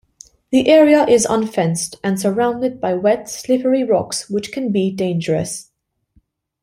The 0.49 0.65
area 0.67 1.05
is 1.05 1.27
unfenced 1.29 1.97
and 2.03 2.19
surrounded 2.19 2.81
by 2.81 2.95
wet, 2.95 3.29
slippery 3.29 3.83
rocks 3.83 4.31
which 4.31 4.51
can 4.51 4.71
be 4.71 4.89
dangerous. 4.89 5.69